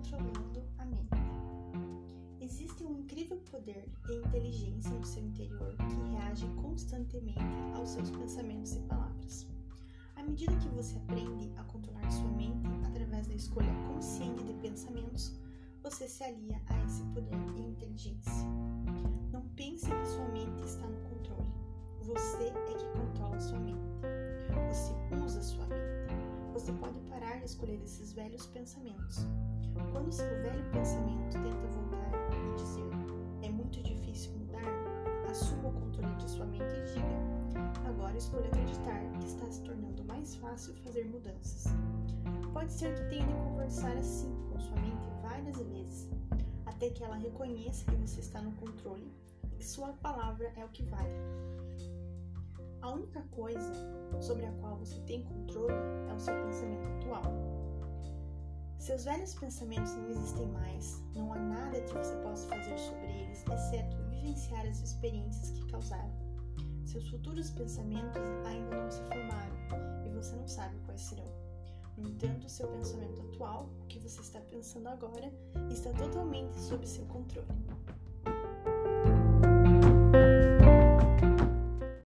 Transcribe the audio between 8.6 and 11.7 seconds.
e palavras. À medida que você aprende a